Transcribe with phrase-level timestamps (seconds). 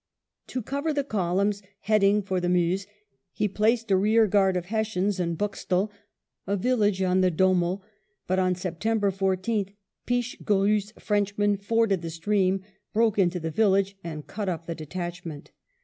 [0.47, 2.87] To cover the columns heading for the Meuse
[3.33, 5.91] he placed a rear guard of Hessians in Boxtel,
[6.47, 7.83] a village on the Dommel;
[8.25, 9.75] but on September 14th
[10.07, 15.51] Pichegru's Frenchmen forded the stream, broke into the village, and cut up the detachment.